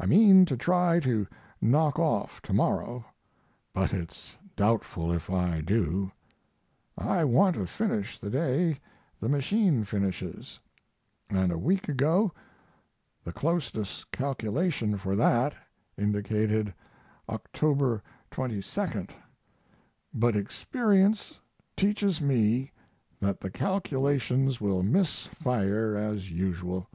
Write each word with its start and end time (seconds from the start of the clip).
I 0.00 0.06
mean 0.06 0.44
to 0.46 0.56
try 0.56 0.98
to 0.98 1.28
knock 1.60 1.96
off 1.96 2.42
tomorrow, 2.42 3.04
but 3.72 3.94
it's 3.94 4.36
doubtful 4.56 5.12
if 5.12 5.30
I 5.30 5.60
do. 5.60 6.10
I 6.98 7.22
want 7.22 7.54
to 7.54 7.66
finish 7.68 8.18
the 8.18 8.28
day 8.28 8.80
the 9.20 9.28
machine 9.28 9.84
finishes, 9.84 10.58
and 11.30 11.52
a 11.52 11.58
week 11.58 11.88
ago 11.88 12.32
the 13.22 13.32
closest 13.32 14.10
calculations 14.10 15.00
for 15.00 15.14
that 15.14 15.54
indicated 15.96 16.74
Oct. 17.28 18.00
22 18.32 19.06
but 20.12 20.34
experience 20.34 21.38
teaches 21.76 22.20
me 22.20 22.72
that 23.20 23.40
the 23.40 23.48
calculations 23.52 24.60
will 24.60 24.82
miss 24.82 25.26
fire 25.28 25.94
as 25.96 26.32
usual. 26.32 26.88